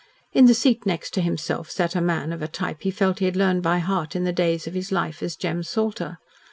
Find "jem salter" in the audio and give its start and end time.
5.35-6.17